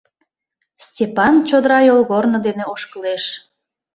[0.85, 3.23] Степан чодыра йолгорно дене ошкылеш.